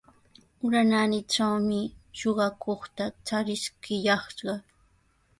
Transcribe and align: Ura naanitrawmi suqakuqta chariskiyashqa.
Ura 0.65 0.81
naanitrawmi 0.89 1.79
suqakuqta 2.19 3.03
chariskiyashqa. 3.27 4.53